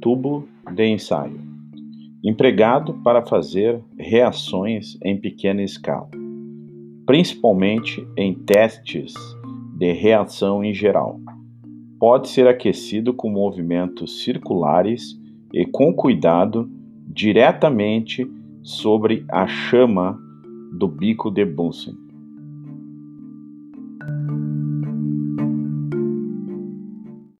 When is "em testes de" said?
8.16-9.92